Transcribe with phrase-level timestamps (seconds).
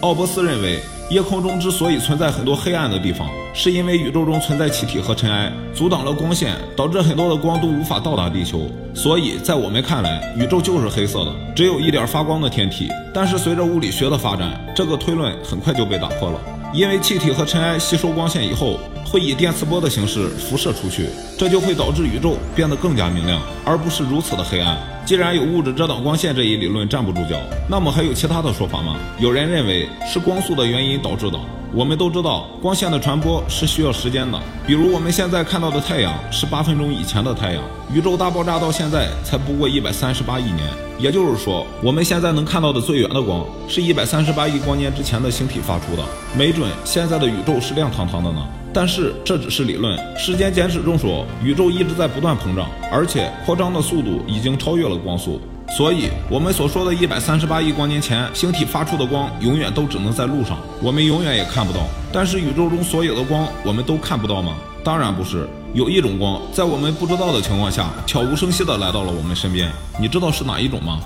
[0.00, 0.78] 奥伯斯认为，
[1.10, 8.62] 夜空中之所以存在很多黑暗的地方，是因为宇宙中存在气体和尘埃，阻挡了光线，导致很多的光都无法到达地球。
[8.94, 12.88] 所以在我们看来，宇宙就是黑色的，只有一点发光的天体。
[13.12, 16.40] 但是随着物理学的发展，这个推论很快就被打破了。
[16.72, 18.80] 因为气体和尘埃吸收光线以后，
[19.10, 24.78] 会以电磁波的形式辐射出去，这就会导致宇宙变得更加明亮，而不是如此的黑暗。
[25.04, 27.36] 既然有物质遮挡光线这一理论站不住脚，
[27.68, 28.96] 那么还有其他的说法吗？
[29.18, 31.36] 有人认为是光速的原因导致的。
[31.72, 34.38] 我们都知道，光线的传播是需要时间的。
[34.64, 40.68] 比如我们现在看到的太阳是八分钟以前的太阳，宇宙大爆炸到现在才不过一百三十八亿年。
[41.00, 46.04] 也就是说，我们现在能看到的最远的光，是一百三十八亿光年之前的星体发出的。
[46.36, 48.46] 没准现在的宇宙是亮堂堂的呢。
[48.72, 49.98] 但是这只是理论。
[50.16, 55.40] 时间简史中说，宇宙一直在不断膨胀，而且扩张的速度已经超越了光速。
[55.76, 61.80] 所以，我们所说的一百三十八亿光年前星体发出的光，永远都只能在路上，我们永远也看不到。
[62.12, 64.56] 但是，宇宙中所有的光，我们都看不到吗？
[64.82, 65.48] 当然不是。
[65.72, 69.70] 有一种光，在我们不知道的情况下，悄无声息地来到了我们身边。
[70.00, 71.00] 你知道是哪一种吗？